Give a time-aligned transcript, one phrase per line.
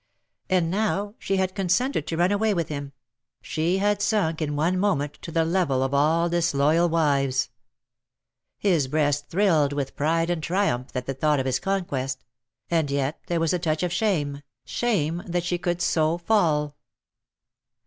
[0.49, 2.91] And now she had consented to run away with him:
[3.39, 7.51] she had sunk in one moment to the level of all disloyal wives.
[8.57, 12.23] His breast thrilled with pride and triumph at the thought of his con quest:
[12.71, 16.77] and yet there was a touch of shame, shame that she could so fall.